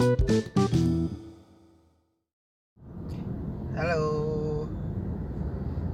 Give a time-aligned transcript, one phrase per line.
[0.00, 0.24] Halo,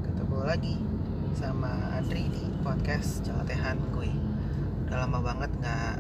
[0.06, 0.79] ketemu lagi
[1.35, 4.06] sama Adri di podcast celotehan gue.
[4.87, 5.98] Udah lama banget nggak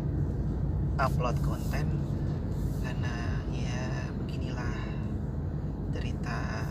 [1.02, 1.98] upload konten
[2.86, 4.78] karena ya beginilah
[5.90, 6.62] cerita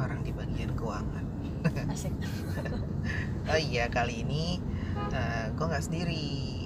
[0.00, 1.26] orang di bagian keuangan.
[1.92, 2.16] Asik.
[3.52, 4.56] Oh iya kali ini
[5.12, 6.56] eh, gue nggak sendiri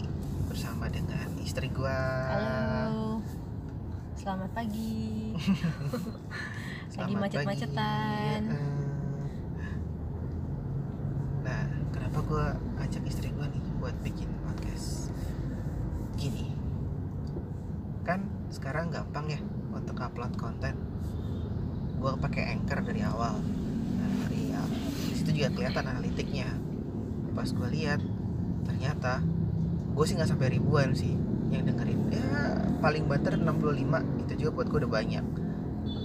[0.47, 1.99] bersama dengan istri gue.
[2.31, 3.14] Halo.
[4.25, 5.37] Selamat pagi.
[6.97, 8.41] Lagi macet-macetan.
[8.49, 8.57] pagi.
[8.57, 8.83] Eh,
[11.45, 12.47] Nah, kenapa gue
[12.81, 15.13] ajak istri gue nih buat bikin podcast?
[16.17, 16.57] Gini,
[18.01, 19.45] kan sekarang gampang ya
[19.77, 20.73] untuk upload konten.
[22.01, 23.45] Gue pakai anchor dari awal.
[24.01, 24.57] Nah, dari.
[25.13, 26.49] Di situ juga kelihatan analitiknya.
[27.37, 28.01] Pas gue lihat,
[28.65, 29.21] ternyata
[29.93, 31.13] gue sih nggak sampai ribuan sih
[31.55, 32.01] yang dengerin.
[32.11, 32.27] Ya
[32.83, 35.25] paling banter 65 itu juga buat gue udah banyak.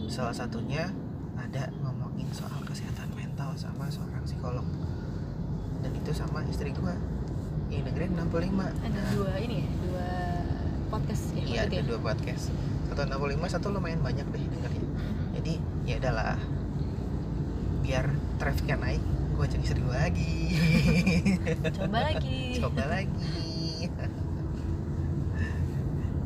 [0.08, 0.90] Salah satunya
[1.36, 4.66] ada ngomongin soal kesehatan mental sama seorang psikolog.
[5.80, 6.92] Dan itu sama istri gua
[7.70, 8.52] yang dengerin 65
[8.84, 10.08] Ada Nah, dua ini ya, dua
[10.90, 11.44] podcast ya.
[11.46, 12.50] iya ada dua podcast.
[12.90, 14.86] Satu 65 satu lumayan banyak deh dengerin.
[15.40, 15.54] Jadi
[15.86, 16.36] ya adalah
[17.80, 19.02] biar trafficnya naik
[19.38, 20.36] gua ajak istri gua lagi.
[21.72, 22.40] Coba lagi.
[22.62, 23.49] coba lagi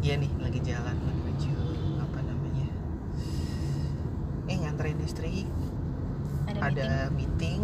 [0.04, 1.54] iya nih lagi jalan menuju
[1.98, 2.68] apa namanya
[4.46, 5.48] eh nganterin istri
[6.44, 7.64] Ada, ada meeting.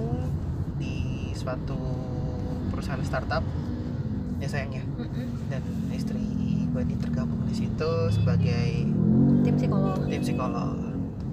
[0.80, 0.96] di
[1.36, 1.76] suatu
[2.72, 3.44] perusahaan startup
[4.40, 5.12] ya sayangnya meeting.
[5.20, 5.28] Mm-mm.
[5.52, 6.24] dan istri
[6.66, 8.88] gue ini tergabung di situ sebagai
[9.42, 10.00] Tim psikolog.
[10.06, 10.80] tim psikolog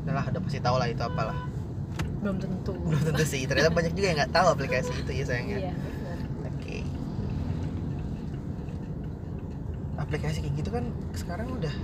[0.02, 1.38] udah lah udah pasti tahu lah itu apalah
[2.18, 2.74] Belum tentu.
[2.74, 6.18] belum tentu sih ternyata banyak juga yang nggak tahu aplikasi itu ya sayangnya Iya, benar.
[6.48, 6.76] Oke.
[10.06, 11.74] Aplikasi kayak gitu kan sekarang udah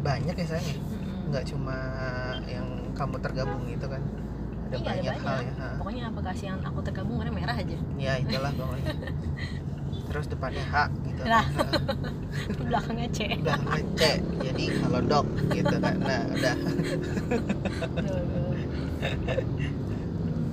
[0.00, 0.76] banyak ya sayang ya.
[1.28, 1.76] Nggak cuma
[2.44, 4.02] yang kamu tergabung gitu kan.
[4.70, 5.46] Ada Iya, banyak, ada hal banyak.
[5.50, 5.60] ya.
[5.60, 5.68] ha.
[5.76, 7.76] Pokoknya aplikasi yang aku tergabung warna merah aja.
[7.96, 8.94] Ya itulah pokoknya.
[10.10, 11.22] Terus depannya H gitu.
[11.24, 11.46] Lah.
[11.46, 11.70] kan.
[12.60, 13.18] Belakangnya C.
[13.36, 14.02] Belakangnya C.
[14.40, 15.94] Jadi kalau dok gitu kan.
[15.98, 16.54] Nah, udah.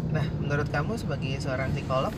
[0.07, 2.15] Nah, menurut kamu sebagai seorang psikolog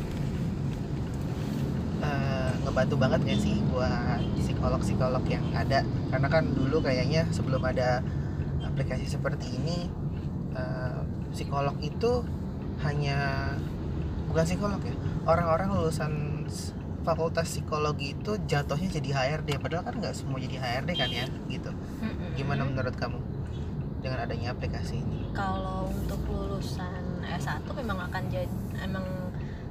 [1.99, 5.83] eh, ngebantu banget gak sih buat psikolog-psikolog yang ada?
[6.11, 8.03] Karena kan dulu kayaknya sebelum ada
[8.63, 9.87] aplikasi seperti ini
[10.55, 10.99] eh,
[11.31, 12.25] psikolog itu
[12.83, 13.51] hanya
[14.31, 14.95] bukan psikolog ya,
[15.27, 16.13] orang-orang lulusan
[17.03, 21.71] fakultas psikologi itu jatuhnya jadi HRD padahal kan nggak semua jadi HRD kan ya gitu.
[22.35, 23.19] Gimana menurut kamu
[23.99, 25.19] dengan adanya aplikasi ini?
[25.35, 28.49] kalau untuk lulusan S1 memang akan jadi
[28.83, 29.05] emang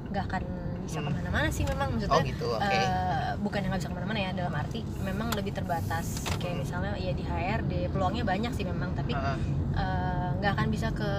[0.09, 0.43] nggak akan
[0.89, 1.05] bisa Hmm.
[1.05, 2.65] ke mana-mana sih memang Oh maksudnya gitu, oke.
[2.65, 2.89] eh,
[3.37, 6.05] bukan yang nggak bisa ke mana-mana ya dalam arti memang lebih terbatas
[6.35, 6.61] kayak Hmm.
[6.65, 11.09] misalnya ya di HRD peluangnya banyak sih memang tapi eh, nggak akan bisa ke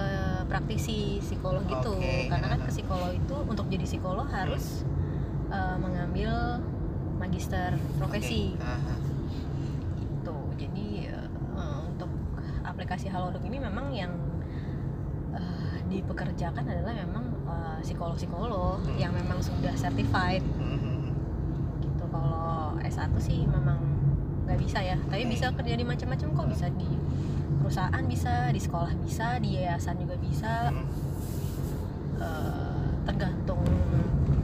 [0.45, 4.83] praktisi psikolog gitu Oke, karena kan ke psikolog itu untuk jadi psikolog harus
[5.49, 6.59] eh, mengambil
[7.17, 8.57] magister profesi.
[8.57, 8.97] Ah, ah.
[9.97, 11.27] gitu jadi eh,
[11.87, 12.11] untuk
[12.61, 14.11] aplikasi Halodoc ini memang yang
[15.31, 17.30] eh, dipekerjakan adalah memang
[17.81, 18.95] psikolog-psikolog Hmm.
[18.95, 21.11] yang memang sudah certified Mhm.
[21.81, 23.81] gitu kalau S1 sih memang
[24.43, 26.89] nggak bisa ya tapi bisa kerja di macam-macam kok bisa di
[27.57, 30.85] perusahaan bisa di sekolah bisa di yayasan juga bisa Mhm.
[32.17, 33.61] eh, tergantung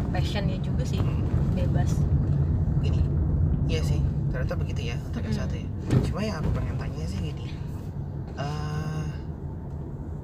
[0.10, 1.54] passionnya juga sih Mhm.
[1.54, 1.98] bebas
[2.80, 3.02] gini
[3.68, 5.34] iya sih ternyata begitu ya untuk Mm-mm.
[5.34, 5.68] S1 ya
[6.04, 7.54] cuma yang aku pengen tanya sih gini
[8.36, 9.06] eh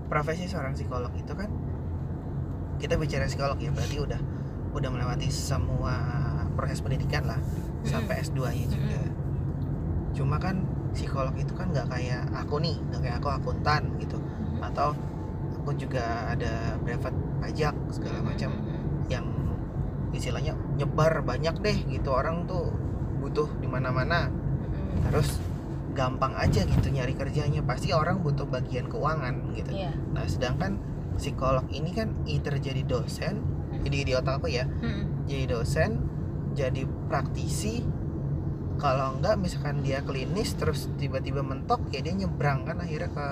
[0.05, 1.49] profesi seorang psikolog itu kan
[2.83, 4.19] kita bicara psikolog ya berarti udah
[4.75, 5.95] udah melewati semua
[6.59, 7.39] proses pendidikan lah
[7.87, 8.99] sampai S2 nya juga.
[10.11, 14.19] Cuma kan psikolog itu kan nggak kayak aku nih nggak kayak aku akuntan gitu.
[14.59, 14.91] Atau
[15.63, 18.51] aku juga ada brevet pajak segala macam
[19.07, 19.31] yang
[20.11, 22.11] istilahnya nyebar banyak deh gitu.
[22.11, 22.67] Orang tuh
[23.23, 24.27] butuh di mana-mana.
[25.07, 25.39] Terus
[25.95, 27.63] gampang aja gitu nyari kerjanya.
[27.63, 29.71] Pasti orang butuh bagian keuangan gitu.
[29.71, 29.95] Iya.
[30.11, 30.77] Nah sedangkan
[31.15, 33.41] psikolog ini kan either jadi dosen
[33.81, 35.25] jadi di otak aku ya Mm-mm.
[35.25, 35.99] jadi dosen
[36.53, 37.81] jadi praktisi
[38.75, 43.27] kalau enggak misalkan dia klinis terus tiba-tiba mentok ya dia nyebrang kan akhirnya ke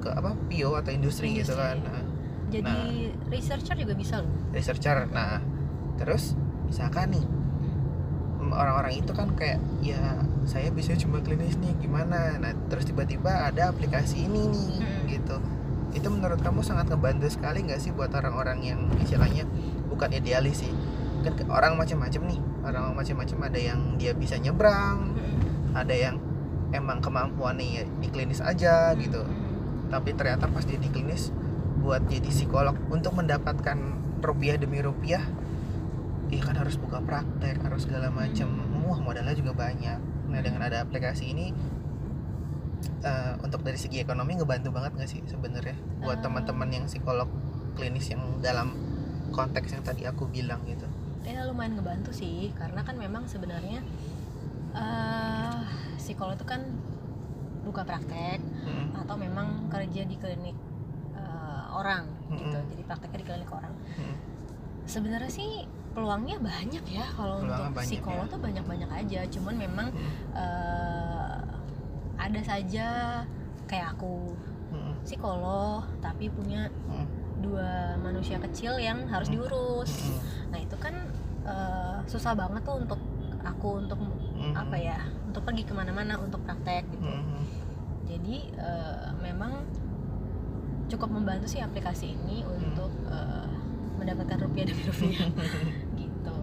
[0.00, 1.56] ke apa pio atau industri, gitu Industri.
[1.56, 1.76] kan.
[1.80, 2.02] Nah,
[2.46, 2.76] jadi
[3.26, 4.28] researcher juga bisa loh.
[4.50, 5.40] Researcher nah.
[5.96, 7.24] Terus misalkan nih
[8.38, 12.36] em, orang-orang itu kan kayak ya saya bisa cuma klinis nih gimana?
[12.36, 15.04] Nah terus tiba-tiba ada aplikasi ini nih Hmm.
[15.08, 15.36] gitu
[15.94, 19.46] itu menurut kamu sangat ngebantu sekali nggak sih buat orang-orang yang istilahnya
[19.86, 20.72] bukan idealis sih?
[21.22, 23.38] Kan orang macam-macam nih orang macam-macam.
[23.48, 25.14] Ada yang dia bisa nyebrang
[25.74, 26.16] ada yang
[26.70, 29.26] emang kemampuannya ya di klinis aja gitu.
[29.90, 31.34] Tapi ternyata pas dia di klinis
[31.82, 33.76] buat jadi psikolog untuk mendapatkan
[34.24, 35.20] rupiah demi rupiah
[36.32, 38.48] dia kan harus buka praktek harus segala macam.
[38.86, 40.30] Wah modalnya juga banyak.
[40.30, 41.52] Nah dengan ada aplikasi ini
[43.00, 45.76] eh, untuk dari segi ekonomi ngebantu banget nggak sih sebenarnya?
[46.00, 46.22] Buat Eh.
[46.22, 47.28] teman-teman yang psikolog
[47.74, 48.72] klinis yang dalam
[49.30, 50.86] konteks yang tadi aku bilang gitu.
[51.22, 53.80] Ya lumayan ngebantu sih karena kan memang sebenarnya
[54.74, 55.56] eh
[55.96, 56.60] psikolog itu kan
[57.64, 60.56] buka praktek Mm, atau memang kerja di klinik
[61.14, 62.52] eh, orang gitu.
[62.52, 62.70] Mm-mm.
[62.70, 63.72] jadi prakteknya di klinik orang.
[63.96, 64.16] Mm,
[64.84, 65.50] sebenarnya sih
[65.94, 68.32] peluangnya banyak ya kalau untuk banyak psikolog ya.
[68.32, 69.20] tuh banyak-banyak aja.
[69.30, 71.13] Cuman memang mm, eh,
[72.24, 72.88] ada saja.
[73.64, 74.32] Kayak aku
[74.70, 77.06] mm, psikolog tapi punya mm,
[77.40, 77.68] dua
[77.98, 79.36] manusia kecil yang harus Hmm.
[79.36, 79.92] diurus.
[80.04, 80.18] Mm,
[80.48, 80.94] nah itu kan
[81.44, 83.00] eh, susah banget tuh untuk
[83.40, 87.04] aku untuk mm, apa ya untuk pergi ke mana-mana untuk praktek gitu.
[87.04, 87.44] Mm, mm,
[88.04, 89.64] jadi eh, memang
[90.84, 92.52] cukup membantu sih aplikasi ini Hmm.
[92.52, 93.48] untuk eh,
[93.96, 95.28] mendapatkan rupiah demi rupiah
[95.96, 96.36] gitu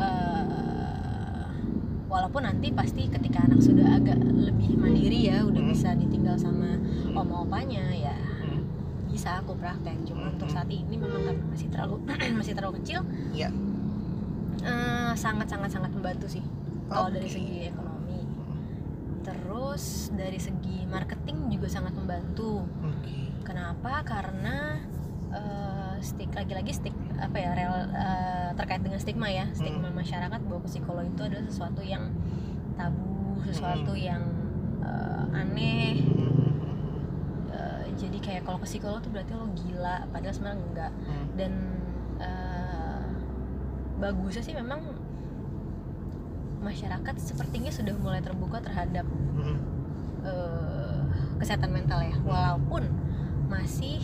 [0.00, 1.44] Eh,
[2.20, 5.72] walaupun nanti pasti ketika anak sudah agak lebih mandiri ya udah Hmm.
[5.72, 6.76] bisa ditinggal sama
[7.16, 8.60] oma opanya ya mm,
[9.08, 9.96] bisa aku praktek.
[10.04, 10.36] Cuma Hmm.
[10.36, 11.96] untuk saat ini memang karena masih terlalu
[12.40, 13.00] masih terlalu kecil
[13.32, 13.48] Iya.
[14.60, 16.44] eh, sangat sangat sangat membantu sih.
[16.86, 18.20] Kalau dari segi ekonomi.
[19.20, 22.68] Terus dari segi marketing juga sangat membantu.
[22.84, 23.32] Oke.
[23.40, 24.04] Kenapa?
[24.04, 24.76] Karena
[25.32, 30.60] eh, stik lagi-lagi stik apa ya rel, eh, terkait dengan stigma ya stigma masyarakat bahwa
[30.64, 32.08] psikolog itu adalah sesuatu yang
[32.74, 34.00] tabu sesuatu Hmm.
[34.00, 34.22] yang
[34.80, 36.00] eh, aneh.
[37.50, 40.92] Eh, jadi kayak kalau ke psikolog tuh berarti lo gila padahal sebenarnya enggak.
[40.96, 41.52] Mm, dan
[42.18, 43.04] eh,
[43.98, 44.80] bagusnya sih memang
[46.60, 49.58] masyarakat sepertinya sudah mulai terbuka terhadap mm,
[50.24, 51.00] eh,
[51.40, 52.16] kesehatan mental ya.
[52.20, 52.88] Walaupun
[53.48, 54.00] masih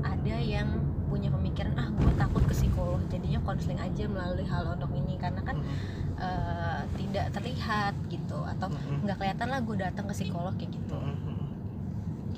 [0.00, 0.79] ada yang
[1.10, 3.02] punya pemikiran ah gue takut ke psikolog.
[3.10, 9.02] Jadinya konseling aja melalui halodoc ini karena kan mm, eh, tidak terlihat gitu atau mm,
[9.02, 10.94] nggak kelihatan lah gue datang ke psikolog kayak gitu.
[10.96, 11.46] Mm, mm,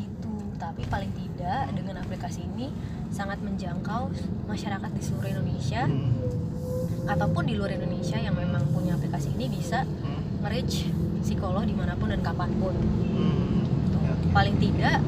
[0.00, 0.34] gitu.
[0.56, 2.72] Tapi paling tidak dengan aplikasi ini
[3.12, 4.08] sangat menjangkau
[4.48, 9.84] masyarakat di seluruh Indonesia mm, ataupun di luar Indonesia yang memang punya aplikasi ini bisa
[9.84, 10.88] mm, merich
[11.20, 12.74] psikolog di mana pun dan kapan pun.
[12.74, 13.68] Mm.
[13.68, 13.98] gitu.
[14.00, 14.32] Oke.
[14.32, 15.04] paling tidak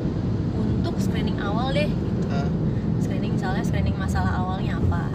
[0.84, 1.88] untuk screening awal deh
[3.64, 5.08] screening masalah awalnya apa?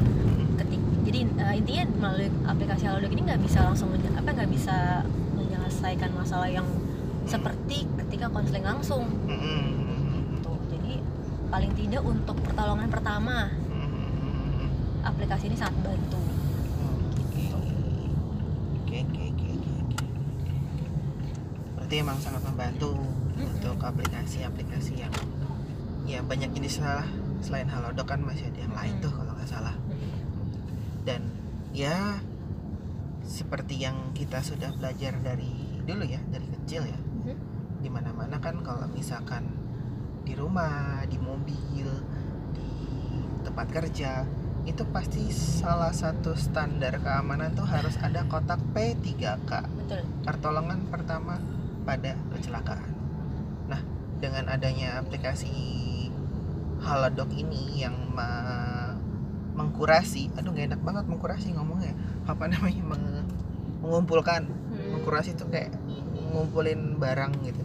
[0.57, 5.05] Ketik jadi eh, intinya melalui aplikasi Halodoc ini nggak bisa langsung menye- apa nggak bisa
[5.33, 6.65] menyelesaikan masalah yang
[7.23, 9.05] seperti ketika konseling langsung.
[9.29, 10.93] Gitu jadi
[11.49, 14.67] paling tidak untuk pertolongan pertama mm, mm,
[15.01, 16.19] aplikasi ini sangat bantu.
[16.19, 17.43] Oke.
[18.79, 20.05] Oke, oke, oke, oke, oke.
[21.77, 22.97] Berarti emang sangat membantu
[23.39, 25.13] untuk aplikasi-aplikasi yang
[26.03, 27.05] ya banyak jenis lah
[27.39, 29.03] selain Halodoc kan masih ada yang lain Mm-mm.
[29.03, 29.75] tuh kalau nggak salah.
[31.03, 31.21] Dan
[31.71, 32.19] ya
[33.23, 35.53] seperti yang kita sudah belajar dari
[35.85, 37.35] dulu ya dari kecil ya Mhm.
[37.81, 39.45] di mana-mana kan kalau misalkan
[40.25, 41.89] di rumah di mobil
[42.53, 42.69] di
[43.41, 44.25] tempat kerja
[44.65, 51.41] itu pasti salah satu standar keamanan tuh harus ada kotak P3K betul pertolongan pertama
[51.85, 52.85] pada kecelakaan.
[53.65, 53.81] Nah,
[54.21, 55.49] dengan adanya aplikasi
[56.79, 57.95] Halodoc ini yang
[59.59, 61.91] mengkurasi, aduh gak enak banget mengkurasi ngomongnya.
[62.27, 62.83] Apa namanya?
[62.83, 63.27] Meng-
[63.79, 64.91] mengumpulkan, Hmm.
[64.99, 65.71] mengkurasi tuh kayak
[66.31, 67.63] ngumpulin barang gitu.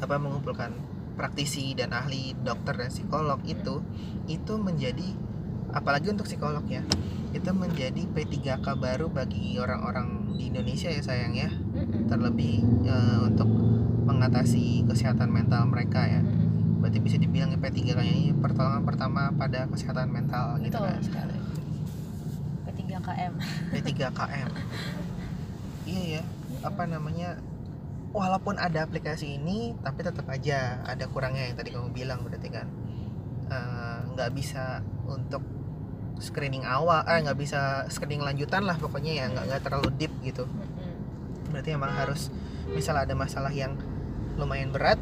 [0.00, 0.72] apa mengumpulkan
[1.16, 3.80] praktisi dan ahli dokter dan psikolog itu
[4.28, 5.16] itu menjadi
[5.72, 6.84] apalagi untuk psikolog ya
[7.32, 11.48] itu menjadi P3K baru bagi orang-orang di Indonesia ya sayang ya
[12.06, 13.48] terlebih eh, untuk
[14.04, 16.20] mengatasi kesehatan mental mereka ya.
[16.20, 16.84] Mm-mm.
[16.84, 21.00] berarti bisa dibilang ya P3K nya ini pertolongan pertama pada kesehatan mental gitu betul kan.
[21.00, 21.36] sekali.
[22.68, 23.32] P3KM
[23.72, 24.48] P3KM
[25.88, 26.22] iya ya
[26.60, 27.40] apa namanya
[28.12, 32.68] walaupun ada aplikasi ini tapi tetap aja ada kurangnya yang tadi kamu bilang berarti kan.
[33.44, 35.40] Eh, nggak bisa untuk
[36.20, 40.44] screening awal eh nggak bisa screening lanjutan lah pokoknya ya nggak nggak terlalu deep gitu.
[40.44, 40.92] Mm-mm.
[41.52, 42.28] berarti emang harus
[42.72, 43.76] misal ada masalah yang
[44.36, 44.98] lumayan berat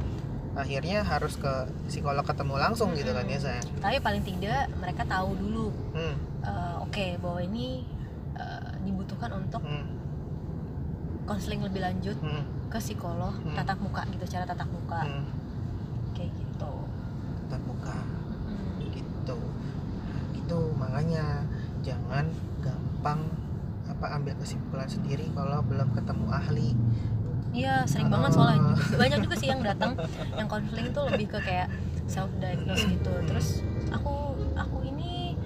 [0.52, 1.52] akhirnya harus ke
[1.88, 6.76] psikolog ketemu langsung gitu kan ya saya tapi paling tidak mereka tahu dulu hmm, eh,
[6.84, 7.88] oke bahwa ini
[8.36, 9.86] eh, dibutuhkan untuk hmm,
[11.24, 13.56] konseling lebih lanjut hmm, ke psikolog Hmm.
[13.56, 15.00] tatap muka gitu secara tatap muka.
[15.04, 15.24] Hmm.
[16.12, 16.72] kayak gitu.
[17.48, 17.96] Tatap muka.
[17.96, 18.84] Mm-mm.
[18.92, 19.38] gitu.
[20.36, 21.48] Gitu makanya
[21.80, 22.28] jangan
[22.60, 23.20] gampang
[23.88, 26.68] apa ambil kesimpulan sendiri kalau belum ketemu ahli
[27.52, 28.72] Iya sering banget soalnya.
[28.96, 29.92] Banyak juga sih yang datang.
[30.34, 31.68] Yang konseling itu lebih ke kayak
[32.08, 33.12] self diagnose gitu.
[33.28, 33.60] Terus
[33.92, 35.36] aku aku ini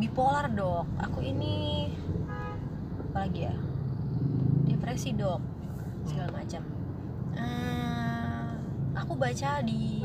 [0.00, 0.88] bipolar dok.
[1.04, 1.88] Aku ini
[3.12, 3.54] apa lagi ya?
[4.64, 5.40] Depresi dok.
[6.08, 6.62] Segala macam.
[7.36, 8.48] Eh,
[8.96, 10.00] aku baca di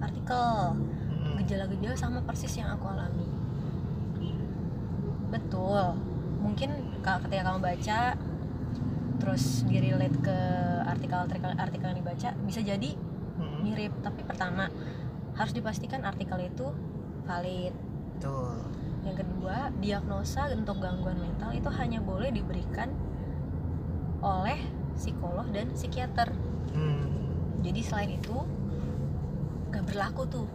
[0.00, 1.38] artikel Mm-mm.
[1.44, 3.30] gejala-gejala sama persis yang aku alami.
[5.30, 5.94] Betul.
[6.42, 8.00] Mungkin ketika kamu baca
[9.20, 10.36] terus di relate ke
[10.88, 12.90] artikel-artikel artikel yang dibaca bisa jadi
[13.36, 13.60] Mm-mm.
[13.62, 14.66] mirip tapi pertama
[15.36, 16.66] harus dipastikan artikel itu
[17.24, 17.72] valid
[18.16, 18.56] betul
[19.00, 22.92] yang kedua diagnosa untuk gangguan mental itu hanya boleh diberikan
[24.20, 24.60] oleh
[24.96, 26.32] psikolog dan psikiater
[26.70, 27.02] Hmm.
[27.66, 28.36] jadi selain itu
[29.70, 30.46] gak berlaku tuh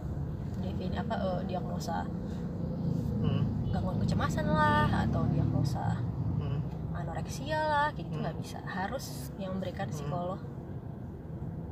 [0.58, 2.08] defini apa eh, diagnosa
[3.20, 3.44] Hmm.
[3.68, 6.15] gangguan kecemasan lah atau diagnosa Hmm.
[7.16, 8.24] Anoreksia lah kayak gitu Hmm.
[8.28, 8.58] nggak bisa.
[8.68, 9.96] Harus yang memberikan Hmm.
[9.96, 10.40] psikolog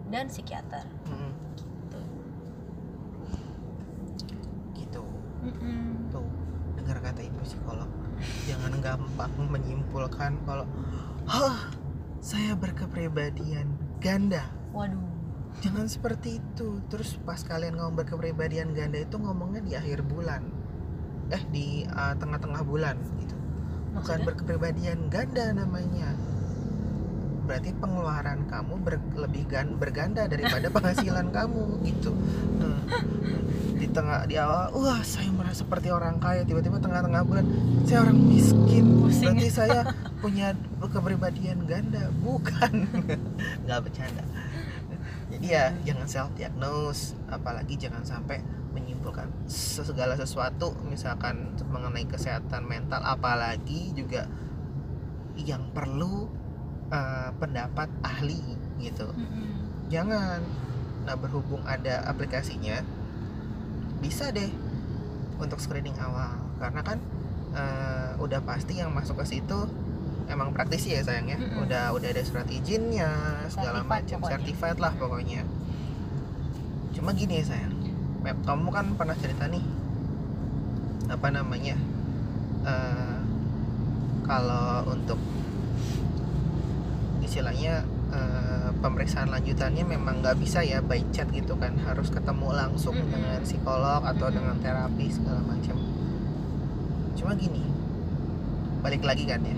[0.09, 0.87] dan psikiater.
[1.05, 1.33] Hmm.
[1.85, 2.01] gitu.
[4.73, 5.03] Gitu.
[5.45, 6.09] Mm-mm.
[6.09, 6.25] tuh
[6.81, 7.91] dengar kata ibu psikolog.
[8.49, 10.65] Jangan gampang menyimpulkan kalau
[11.29, 11.69] hah
[12.25, 13.69] saya berkepribadian
[14.01, 14.49] ganda.
[14.73, 15.13] Waduh.
[15.61, 16.81] Jangan seperti itu.
[16.89, 20.49] Terus pas kalian ngomong berkepribadian ganda itu ngomongnya di akhir bulan.
[21.29, 23.44] Eh di uh, tengah-tengah bulan gitu
[23.95, 24.27] bukan maksudnya?
[24.27, 26.11] berkepribadian ganda namanya.
[27.45, 32.11] Berarti pengeluaran kamu ber- lebih gan- berganda daripada penghasilan kamu gitu.
[32.61, 32.83] Hmm.
[33.75, 37.45] di tengah di awal wah saya merasa seperti orang kaya tiba-tiba tengah-tengah bulan
[37.85, 38.85] saya orang miskin.
[39.03, 39.35] Pusing.
[39.35, 39.81] berarti saya
[40.23, 42.87] punya kepribadian ganda bukan.
[43.67, 44.25] Nggak bercanda.
[45.35, 48.41] Jadi ya jangan self diagnose apalagi jangan sampai
[49.05, 49.29] menyimpulkan
[49.85, 54.25] segala sesuatu misalkan mengenai kesehatan mental apalagi juga
[55.37, 56.33] yang perlu
[56.89, 58.41] eh, pendapat ahli
[58.81, 59.13] gitu.
[59.13, 59.93] Mm-mm.
[59.93, 60.41] jangan.
[61.05, 62.81] Nah berhubung ada aplikasinya
[64.01, 64.49] bisa deh
[65.37, 66.41] untuk screening awal.
[66.57, 66.99] Karena kan
[67.53, 69.69] eh, udah pasti yang masuk ke situ
[70.25, 71.69] emang praktisi ya sayangnya Mm-mm.
[71.69, 75.45] udah udah ada surat izinnya segala macam certified lah pokoknya.
[76.97, 77.74] Cuma gini ya sayang
[78.25, 79.61] Mep, kamu kan pernah cerita nih
[81.13, 81.77] apa namanya
[82.65, 83.21] eh,
[84.25, 85.21] kalau untuk
[87.21, 92.97] istilahnya eh, pemeriksaan lanjutannya memang nggak bisa ya by chat gitu kan harus ketemu langsung
[92.97, 93.13] Mm-mm.
[93.13, 94.37] dengan psikolog atau Mm-mm.
[94.41, 95.77] dengan terapi segala macam.
[97.21, 97.61] Cuma gini
[98.81, 99.57] balik lagi kan ya.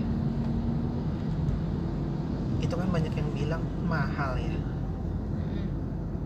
[2.59, 4.59] Itu kan banyak yang bilang mahal ya.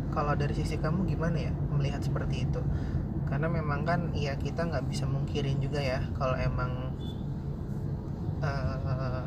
[0.09, 2.61] Kalau dari sisi kamu gimana ya melihat seperti itu
[3.25, 6.93] karena memang kan ya kita nggak bisa mungkirin juga ya kalau emang
[8.45, 9.23] eh,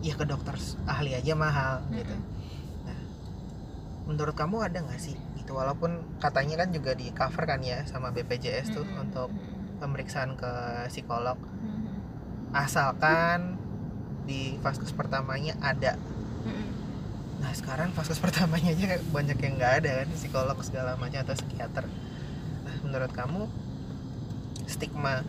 [0.00, 0.54] ya ke dokter
[0.86, 3.04] ahli aja mahal gitu Mm-mm.
[4.08, 8.14] menurut kamu ada nggak sih gitu walaupun katanya kan juga di cover kan ya sama
[8.14, 9.02] BPJS tuh Mm-mm.
[9.04, 9.28] untuk
[9.82, 10.52] pemeriksaan ke
[10.88, 12.54] psikolog Mm-mm.
[12.54, 13.60] asalkan
[14.30, 15.98] di vaskes pertamanya ada.
[17.40, 21.84] Nah sekarang vaskes pertamanya aja banyak yang nggak ada kan psikolog segala macam atau psikiater.
[22.64, 23.48] Nah menurut kamu
[24.68, 25.24] stigma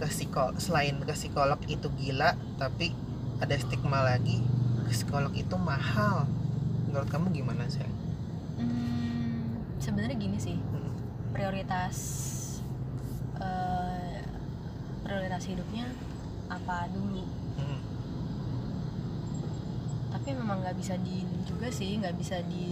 [0.00, 2.94] ke psikolog selain ke psikolog itu gila tapi
[3.42, 4.40] ada stigma lagi
[4.86, 6.24] ke psikolog itu mahal.
[6.88, 7.84] Menurut kamu gimana sih?
[8.56, 10.88] Hmm, sebenarnya gini sih Hmm.
[11.36, 11.96] prioritas
[13.36, 14.24] eh,
[15.04, 15.92] prioritas hidupnya
[16.48, 17.45] apa dulu.
[20.26, 22.66] Tapi memang nggak bisa di juga sih nggak bisa di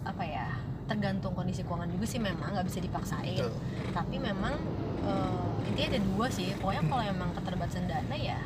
[0.00, 0.48] apa ya
[0.88, 3.52] tergantung kondisi keuangan juga sih memang nggak bisa dipaksain Betul.
[3.92, 4.56] tapi memang
[5.04, 8.40] eh, intinya ada dua sih pokoknya kalau emang keterbatasan dana ya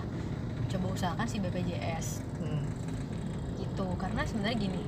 [0.66, 2.66] coba usahakan si BPJS Hmm.
[3.62, 4.82] gitu karena sebenarnya gini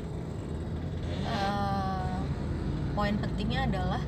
[1.22, 2.18] eh,
[2.98, 4.02] poin pentingnya adalah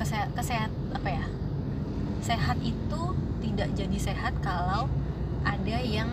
[0.00, 1.24] kesehat, kesehat apa ya
[2.24, 3.02] sehat itu
[3.44, 4.88] tidak jadi sehat kalau
[5.44, 6.08] ada yang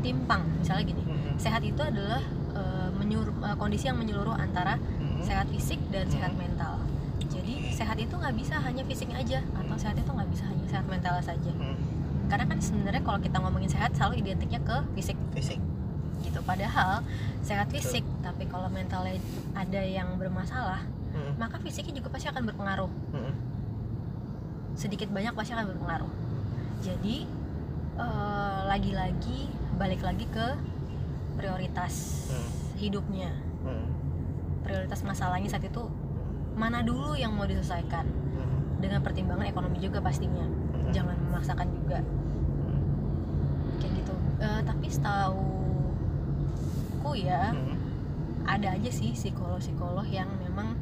[0.00, 1.36] timpang misalnya gini Hmm.
[1.36, 5.20] sehat itu adalah eh, menyuruh eh, kondisi yang menyeluruh antara Hmm.
[5.20, 6.42] sehat fisik dan sehat Hmm.
[6.42, 6.74] mental
[7.22, 10.84] jadi sehat itu nggak bisa hanya fisiknya aja atau sehat itu nggak bisa hanya sehat
[10.84, 11.76] mental saja Hmm.
[12.26, 15.60] karena kan sebenarnya kalau kita ngomongin sehat selalu identiknya ke fisik Fisik.
[16.20, 17.00] gitu padahal
[17.40, 19.16] sehat fisik tapi kalau mentalnya
[19.52, 21.32] ada yang bermasalah Hmm.
[21.36, 23.32] maka fisiknya juga pasti akan berpengaruh Hmm.
[24.74, 26.12] sedikit banyak pasti akan berpengaruh
[26.80, 27.16] jadi
[27.96, 29.50] eh, lagi-lagi
[29.80, 30.46] balik lagi ke
[31.34, 32.50] prioritas Hmm.
[32.76, 33.88] hidupnya Hmm.
[34.60, 35.88] prioritas masalahnya saat itu
[36.52, 38.76] mana dulu yang mau diselesaikan Hmm.
[38.76, 40.84] dengan pertimbangan ekonomi juga pastinya Hmm.
[40.84, 40.92] Hmm.
[40.92, 41.98] jangan memaksakan juga
[43.76, 45.48] kayak gitu Eh, tapi setahu
[47.12, 47.76] ya Hmm.
[48.46, 50.78] ada aja sih psikolog-psikolog yang memang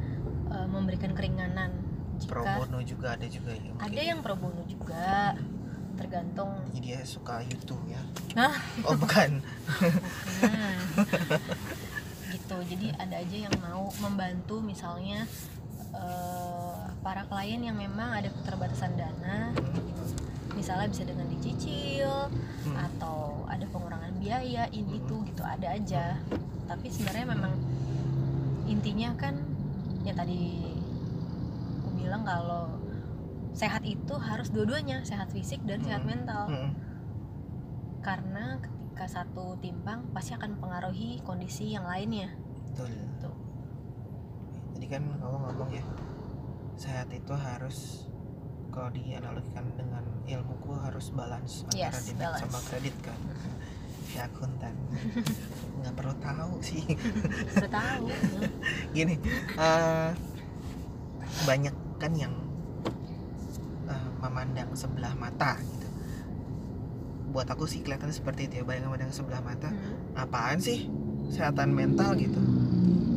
[0.47, 1.73] eh, memberikan keringanan
[2.21, 4.07] pro jika bono juga ada juga ya mungkin ada ya.
[4.11, 5.33] yang pro bono juga
[5.99, 7.99] tergantung jadi dia suka YouTube ya
[8.33, 8.55] Hah?
[8.87, 9.43] oh bukan
[10.39, 10.79] Nah,
[12.29, 12.57] gitu.
[12.65, 15.25] Jadi ada aja yang mau membantu misalnya
[15.91, 19.51] eh, para klien yang memang ada keterbatasan dana,
[20.53, 22.29] misalnya bisa dengan dicicil
[22.59, 22.75] Hmm.
[22.75, 25.01] atau ada pengurangan biaya ini Hmm.
[25.01, 26.19] itu gitu ada aja.
[26.65, 27.53] Tapi sebenarnya memang
[28.65, 29.33] intinya kan
[30.03, 30.63] ya tadi
[31.81, 32.78] aku bilang kalau
[33.51, 36.09] sehat itu harus dua-duanya, sehat fisik dan sehat Hmm.
[36.09, 36.71] mental Hmm.
[37.99, 42.31] karena ketika satu timpang pasti akan mempengaruhi kondisi yang lainnya
[42.69, 42.87] betul
[43.19, 43.35] Tuh.
[44.73, 45.83] jadi kan kamu ngomong ya
[46.75, 48.07] sehat itu harus
[48.69, 52.41] kalau dianalogikan dengan ilmuku harus balance antara Yes, debit balance.
[52.45, 53.19] sama kredit kan
[54.09, 54.73] ya akuntan
[55.77, 56.83] nggak perlu tahu sih
[57.55, 58.05] udah tahu
[58.95, 59.15] gini
[59.55, 60.09] eh,
[61.43, 62.33] banyak kan yang
[64.79, 65.87] sebelah mata gitu.
[67.35, 69.67] Buat aku sih kelihatannya seperti itu ya banyak yang memandang sebelah mata.
[69.67, 70.15] Hmm.
[70.15, 70.87] apaan sih?
[71.27, 72.39] Kesehatan mental gitu.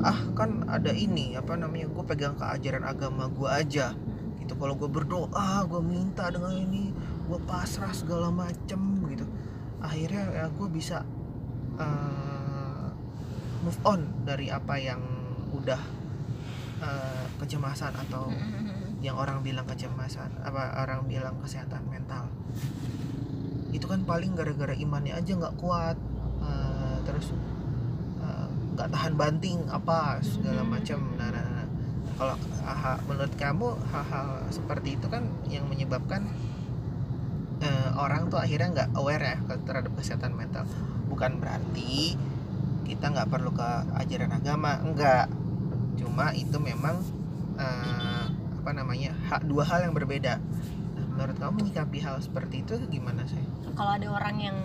[0.03, 3.95] Ah kan ada ini apa namanya gue pegang ke ajaran agama gue aja.
[4.43, 6.91] Gitu kalau gue berdoa gue minta dengan ini
[7.31, 9.25] gue pasrah segala macem gitu.
[9.79, 11.07] Akhirnya ya gue bisa
[11.79, 12.89] eh,
[13.63, 15.01] move on dari apa yang
[15.55, 15.83] udah
[16.83, 18.72] eh, kecemasan atau Hmm.
[19.03, 22.31] Yang orang bilang kecemasan apa orang bilang kesehatan mental.
[23.75, 25.99] Itu kan paling gara-gara imannya aja nggak kuat
[26.39, 27.35] eh, terus
[28.23, 31.03] eh, nggak tahan banting apa segala macam.
[31.19, 31.67] Nah, nah, nah.
[32.15, 36.31] kalau ha- menurut kamu hal-hal seperti itu kan yang menyebabkan
[37.59, 40.63] eh, orang tuh akhirnya nggak aware ya terhadap kesehatan mental.
[41.11, 42.15] Bukan berarti
[42.87, 45.27] kita nggak perlu ke ajaran agama enggak
[45.99, 47.03] cuma itu memang
[47.59, 48.22] eh,
[48.63, 50.39] apa namanya hak dua hal yang berbeda.
[50.39, 53.43] Nah, menurut kamu menyikapi hal seperti itu gimana sih
[53.77, 54.59] kalau ada orang yang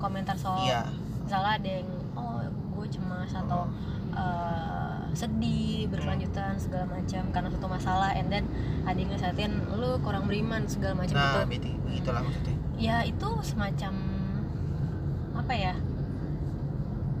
[0.00, 0.86] komentar soal iya.
[1.24, 3.68] misalnya ada yang oh gue cemas atau
[4.14, 8.46] eh, sedih berkelanjutan segala macam karena satu masalah and then
[8.86, 12.56] ada yang ngesatin lu kurang beriman segala macam nah beti begitulah maksudnya.
[12.80, 13.92] Ya itu semacam
[15.36, 15.74] apa ya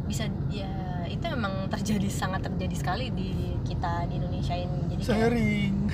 [0.08, 0.70] bisa ya
[1.10, 4.80] itu memang terjadi sangat terjadi sekali di kita di Indonesia ini.
[4.86, 5.74] Jadi kayak, sharing.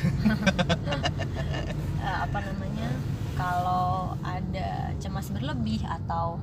[2.07, 2.87] Eh, apa namanya
[3.35, 6.39] kalau ada cemas berlebih atau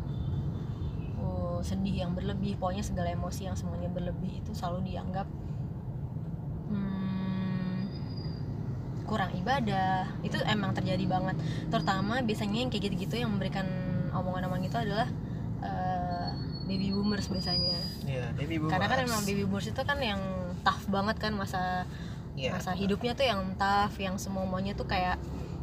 [1.23, 5.23] uh, sedih yang berlebih pokoknya segala emosi yang semuanya berlebih itu selalu dianggap
[6.67, 7.79] hmm,
[9.07, 10.11] kurang ibadah.
[10.19, 11.39] Itu emang terjadi banget.
[11.71, 13.63] Terutama biasanya yang kayak gitu-gitu yang memberikan
[14.11, 15.07] omongan-omongan itu adalah
[15.63, 15.92] eh,
[16.63, 18.71] baby boomers biasanya Iya, baby boomers.
[18.71, 20.21] karena kan emang baby boomers itu kan yang
[20.61, 21.83] tough banget kan masa
[22.33, 22.55] Iya.
[22.55, 25.21] masa hidupnya tuh yang tough yang semuanya tuh kayak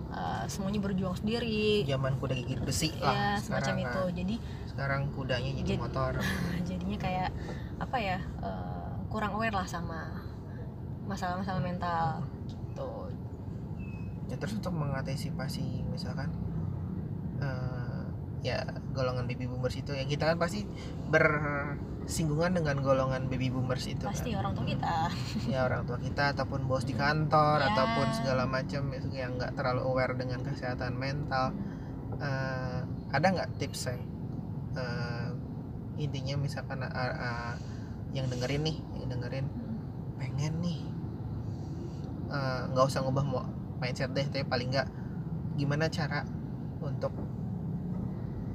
[0.08, 3.36] uh, semuanya berjuang sendiri Zaman kuda gigit besi ya lah.
[3.36, 4.10] semacam sekarang, itu ah.
[4.12, 4.34] jadi
[4.70, 6.12] Sekarang kudanya jadi Jadi- motor.
[6.68, 7.30] jadinya kayak
[7.76, 10.22] apa ya uh, kurang aware lah sama
[11.04, 13.10] masalah-masalah mental gitu
[14.26, 16.30] Ya terus untuk mengantisipasi misalkan
[18.40, 18.64] ya
[18.96, 19.92] golongan baby boomers itu.
[19.92, 20.64] Ya kita kan pasti
[21.12, 24.40] bersinggungan dengan golongan baby boomers itu pasti kan.
[24.44, 24.94] orang tua kita.
[25.52, 27.68] Ya orang tua kita ataupun bos di kantor Ya.
[27.74, 31.52] ataupun segala macam yang nggak terlalu aware dengan kesehatan mental.
[32.20, 32.80] Eh,
[33.12, 34.00] ada nggak tips yang
[34.76, 35.28] eh,
[36.00, 37.54] intinya misalkan eh, eh,
[38.16, 39.46] yang dengerin nih yang dengerin
[40.16, 40.80] pengen nih.
[42.70, 43.42] Nggak usah ngubah mau
[43.82, 44.88] mindset deh tapi paling nggak
[45.58, 46.22] gimana cara
[46.78, 47.10] untuk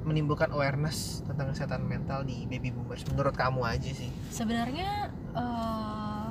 [0.06, 4.06] menimbulkan awareness tentang kesehatan mental di baby boomers menurut kamu aja sih.
[4.30, 6.30] Sebenarnya uh,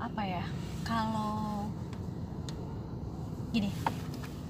[0.00, 0.44] apa ya
[0.80, 1.68] kalau
[3.52, 3.68] gini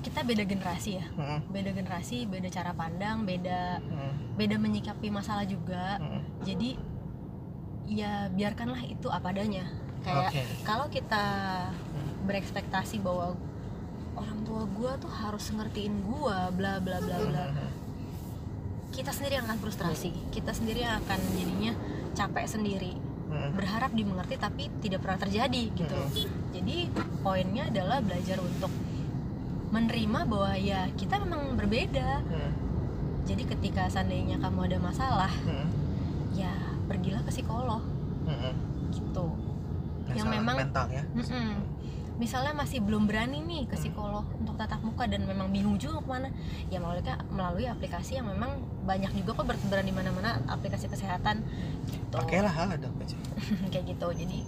[0.00, 1.06] kita beda generasi ya.
[1.18, 5.98] Mm, beda generasi beda cara pandang beda mm, beda menyikapi masalah juga.
[5.98, 6.22] Mm.
[6.46, 6.70] jadi
[7.90, 9.66] ya biarkanlah itu apa adanya.
[10.06, 10.42] Kayak Oke.
[10.64, 11.24] kalau kita
[12.24, 13.36] berekspektasi bahwa
[14.20, 17.44] orang tua gua tuh harus ngertiin gua bla bla bla bla.
[17.48, 17.70] Mm,
[18.90, 20.10] kita sendiri yang akan frustrasi.
[20.28, 21.72] Kita sendiri yang akan jadinya
[22.12, 22.92] capek sendiri.
[23.30, 25.98] Mm, berharap dimengerti tapi tidak pernah terjadi gitu.
[26.50, 28.68] Jadi poinnya adalah belajar untuk
[29.70, 32.26] menerima bahwa ya kita memang berbeda.
[32.26, 32.52] Mm,
[33.24, 35.66] jadi ketika seandainya kamu ada masalah mm,
[36.34, 36.50] ya
[36.84, 37.80] pergilah ke psikolog.
[38.26, 38.54] Mm, mm.
[38.90, 39.26] gitu
[40.10, 41.02] Yang memang- mental ya.
[41.14, 41.69] Mm-mm.
[42.20, 46.04] Misalnya masih belum berani nih ke psikolog untuk tatap muka dan memang bingung juga mau
[46.04, 46.28] ke mana
[46.68, 47.02] ya melalui
[47.32, 51.40] melalui aplikasi yang memang banyak juga kok bertebaran di mana-mana aplikasi kesehatan.
[51.88, 52.12] Gitu.
[52.12, 53.16] pakailah hal dong aja
[53.72, 54.38] kayak gitu jadi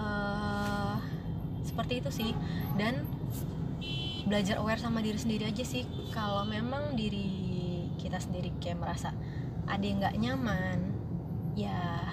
[0.00, 0.96] eh
[1.72, 2.30] seperti itu sih.
[2.76, 3.08] Dan
[4.28, 5.88] belajar aware sama diri sendiri aja sih.
[6.12, 7.40] Kalau memang diri
[7.96, 9.14] kita sendiri kayak merasa
[9.64, 10.78] ada yang nggak nyaman
[11.54, 12.12] ya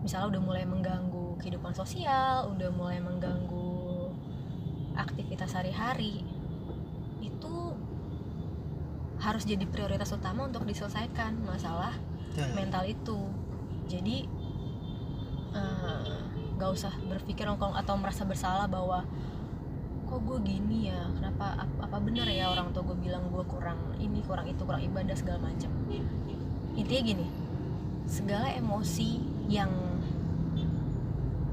[0.00, 3.59] misalnya udah mulai mengganggu kehidupan sosial udah mulai mengganggu
[4.96, 6.24] aktivitas sehari-hari
[7.20, 7.56] itu
[9.20, 11.92] harus jadi prioritas utama untuk diselesaikan masalah
[12.32, 12.48] Betul.
[12.56, 13.18] mental itu.
[13.90, 14.26] Jadi
[16.60, 19.02] nggak usah berpikir nongkrong atau merasa bersalah bahwa
[20.06, 21.08] kok gue gini ya?
[21.16, 24.82] Kenapa ap- apa bener ya orang tua gue bilang gue kurang ini kurang itu kurang
[24.84, 25.70] ibadah segala macam.
[26.76, 27.26] Intinya gini
[28.10, 29.70] segala emosi yang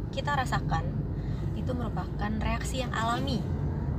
[0.10, 0.97] kita rasakan
[1.58, 3.42] itu merupakan reaksi yang alami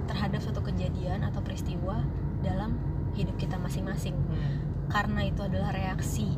[0.09, 2.01] terhadap suatu kejadian atau peristiwa
[2.41, 2.79] dalam
[3.19, 4.15] hidup kita masing-masing.
[4.15, 4.57] Hmm.
[4.89, 6.33] karena itu adalah reaksi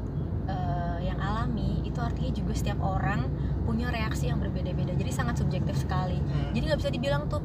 [0.50, 3.30] eh, yang alami itu artinya juga setiap orang
[3.62, 4.98] punya reaksi yang berbeda-beda.
[4.98, 6.18] Jadi sangat subjektif sekali.
[6.18, 6.50] Hmm.
[6.50, 7.38] jadi nggak bisa dibilang tuh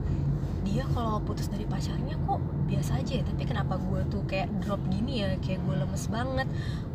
[0.65, 4.81] dia kalau putus dari pacarnya kok biasa aja ya tapi kenapa gue tuh kayak drop
[4.89, 5.37] gini ya?
[5.37, 6.47] Kayak gue lemes banget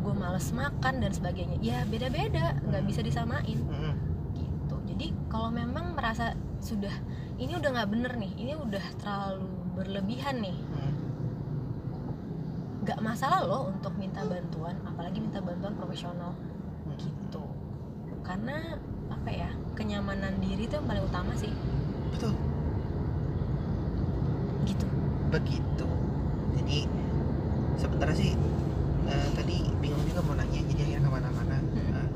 [0.03, 1.55] gue males makan dan sebagainya.
[1.63, 3.63] Ya beda-beda nggak bisa disamain.
[3.63, 3.95] Hmm.
[4.35, 4.75] gitu.
[4.91, 6.93] Jadi kalau memang merasa sudah
[7.41, 10.57] ini udah nggak bener nih ini udah terlalu berlebihan nih.
[10.71, 10.93] Hmm.
[12.81, 16.33] nggak masalah loh untuk minta bantuan apalagi minta bantuan profesional
[16.81, 16.97] Hmm.
[16.97, 17.43] gitu.
[18.25, 18.77] Karena
[19.09, 21.53] apa ya kenyamanan diri itu yang paling utama sih.
[22.09, 22.33] Betul.
[24.65, 24.85] Gitu.
[25.29, 25.87] Begitu.
[26.57, 26.79] Jadi
[27.77, 28.31] sebenarnya sih
[29.05, 31.57] eh, tadi bingung juga mau nanya jadi akhirnya ke mana-mana.
[31.61, 31.93] Mm-mm.
[32.01, 32.09] Eh,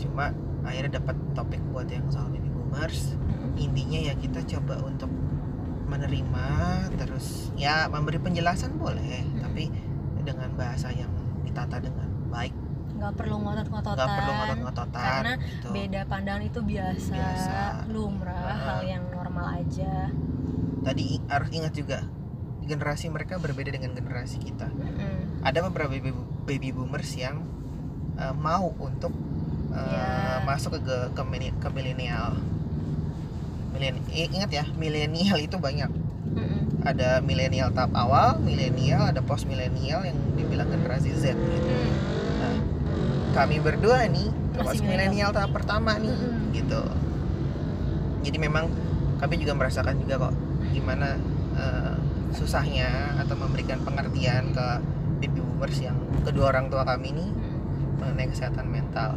[0.00, 0.32] cuma
[0.68, 3.16] akhirnya dapat topik buat yang soal baby boomers
[3.56, 5.08] intinya ya kita coba untuk
[5.88, 6.44] menerima
[7.00, 9.40] terus ya memberi penjelasan boleh Mm-mm.
[9.40, 9.72] tapi
[10.20, 11.08] dengan bahasa yang
[11.40, 12.52] ditata dengan baik
[12.96, 15.66] nggak perlu ngotot-ngototan nggak perlu ngotot-ngototan karena gitu.
[15.72, 17.58] beda pandangan itu biasa, Biasa.
[17.88, 18.56] lumrah Ah.
[18.60, 20.12] hal yang normal aja
[20.84, 21.98] tadi harus ingat juga
[22.60, 25.40] generasi mereka berbeda dengan generasi kita Mm-mm.
[25.40, 26.12] ada beberapa baby,
[26.44, 27.40] baby boomers yang
[28.20, 29.16] uh, mau untuk
[29.72, 30.40] uh, Ya.
[30.44, 30.96] masuk ke ke
[31.56, 32.36] ke milenial
[33.76, 35.92] Milen- ingat ya milenial itu banyak
[36.32, 36.80] Mm-mm.
[36.82, 41.68] ada milenial tahap awal milenial ada post milenial yang dibilang generasi Z gitu.
[41.68, 41.92] Mm.
[42.40, 42.56] nah
[43.36, 45.28] kami berdua nih termasuk milenial.
[45.36, 46.56] tahap pertama nih Mm-mm.
[46.56, 46.82] gitu
[48.24, 48.72] jadi memang
[49.20, 50.34] kami juga merasakan juga kok
[50.72, 51.20] gimana
[51.56, 51.94] eh,
[52.32, 54.66] susahnya atau memberikan pengertian ke
[55.20, 57.26] baby boomers yang kedua orang tua kami ini
[57.96, 59.16] mengenai kesehatan mental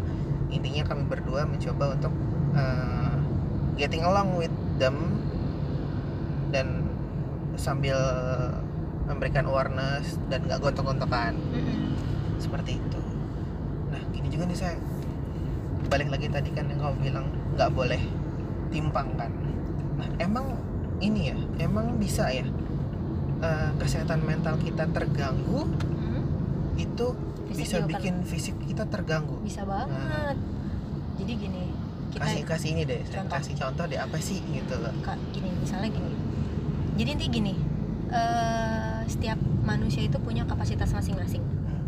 [0.50, 2.13] intinya kami berdua mencoba untuk
[2.56, 3.09] eh,
[3.80, 5.24] getting along with them.
[6.52, 6.84] Dan
[7.56, 7.96] sambil
[9.10, 11.34] memberikan awareness dan nggak gontok-gontokan.
[11.56, 11.98] Mm-mm.
[12.39, 13.02] seperti itu.
[13.92, 14.76] Nah gini juga nih saya
[15.92, 17.26] balik lagi tadi kan yang kamu bilang
[17.60, 18.00] nggak boleh
[18.72, 19.32] timpang kan.
[20.00, 20.56] Nah emang
[21.04, 22.48] ini ya emang bisa ya
[23.44, 25.68] eh, kesehatan mental kita terganggu?
[25.68, 26.24] Mm.
[26.80, 27.12] itu
[27.52, 29.36] Fisik bisa kan bikin fisik kita terganggu.
[29.44, 30.39] Bisa banget.
[31.20, 33.32] Jadi gini kita kasih kasih ini deh Contoh.
[33.32, 34.93] kasih contoh deh apa sih gitu loh.
[35.02, 36.12] Kak, gini misalnya gini.
[36.95, 37.54] Jadi intinya gini
[38.10, 41.41] eh, setiap manusia itu punya kapasitas masing-masing.
[41.41, 41.84] Hmm,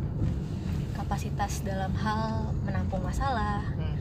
[0.93, 3.65] kapasitas dalam hal menampung masalah.
[3.73, 3.97] Hmm,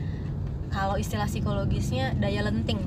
[0.69, 2.85] kalau istilah psikologisnya daya lenting.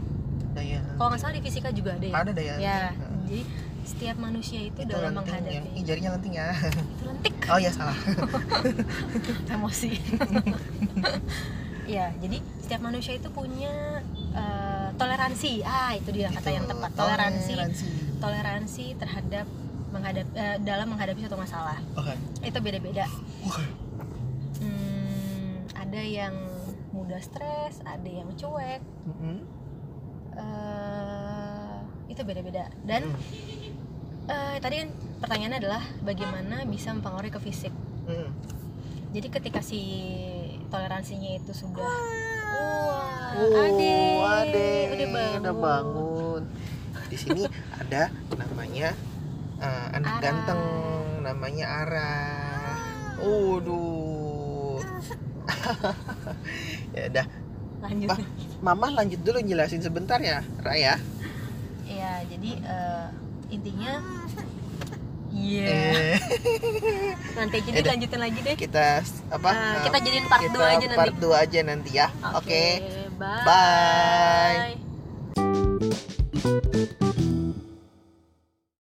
[0.54, 2.14] Daya kalau nggak salah di fisika juga ada ya?
[2.14, 3.26] Ada daya ya Hmm.
[3.26, 3.42] jadi
[3.84, 6.56] setiap manusia itu, itu dalam yang menghadapi ih, jarinya lenting ya.
[6.72, 7.34] Itu lentik.
[7.44, 7.98] Oh ya salah.
[9.52, 9.92] Emosi
[11.86, 14.00] ya jadi setiap manusia itu punya
[14.32, 15.60] eh, toleransi.
[15.62, 17.52] Ah itu dia kata Gitu, yang tepat toleransi.
[17.52, 17.86] toleransi.
[18.18, 19.46] Toleransi terhadap
[19.90, 21.78] menghadap eh, dalam menghadapi suatu masalah.
[21.94, 22.14] Oke.
[22.40, 23.06] Itu beda-beda.
[24.56, 26.34] Hmm, ada yang
[26.90, 28.80] mudah stres ada yang cuek.
[29.04, 29.36] Mm-mm.
[30.34, 32.70] eh, itu beda-beda.
[32.82, 33.18] Dan Mm.
[34.26, 34.88] eh, tadi kan
[35.20, 37.72] pertanyaannya adalah bagaimana bisa mempengaruhi ke fisik.
[38.04, 38.28] Mm.
[39.10, 39.80] jadi ketika si
[40.74, 46.42] toleransinya itu sudah wah Oh, ade, ade, udah bangun, udah bangun.
[47.10, 47.42] Di sini
[47.74, 48.06] ada
[48.38, 48.94] namanya
[49.58, 50.22] eh, anak Ara.
[50.22, 50.62] ganteng,
[51.18, 52.14] namanya Ara.
[53.18, 54.78] Waduh.
[56.94, 57.26] ya udah,
[57.82, 58.18] lanjut Bah.
[58.62, 61.02] Mama lanjut dulu jelasin sebentar ya, Raya.
[61.90, 63.06] ya jadi eh,
[63.50, 63.98] intinya
[65.34, 66.16] iya Eh,
[67.38, 67.90] nanti jadi Yaudah.
[67.98, 69.50] lanjutin lagi deh kita apa?
[69.50, 72.06] Eh, eh, kita jadiin part kita 2 aja nanti Part 2 aja nanti ya.
[72.38, 72.64] Oke.
[73.18, 74.83] bye Bye.